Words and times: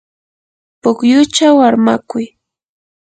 pukyuchaw 0.81 1.57
armakuy. 1.67 2.25